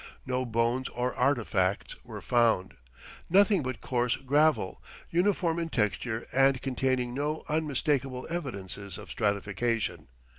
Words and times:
No 0.25 0.47
bones 0.47 0.89
or 0.89 1.13
artifacts 1.13 1.95
were 2.03 2.23
found 2.23 2.73
nothing 3.29 3.61
but 3.61 3.81
coarse 3.81 4.15
gravel, 4.15 4.81
uniform 5.11 5.59
in 5.59 5.69
texture 5.69 6.25
and 6.33 6.59
containing 6.59 7.13
no 7.13 7.43
unmistakable 7.47 8.25
evidences 8.27 8.97
of 8.97 9.11
stratification. 9.11 10.07